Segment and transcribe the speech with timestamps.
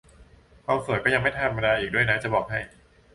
[0.65, 2.59] ความสวยก็ยังไม่ธรรมดาอีกด้วยนะจะบอกให้